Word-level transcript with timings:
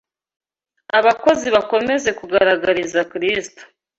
Abakozi 0.97 1.47
bakomeze 1.55 2.09
kugaragariza 2.19 2.99
Kristo 3.11 3.61